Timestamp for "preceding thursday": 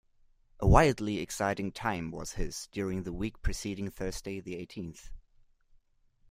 3.43-4.39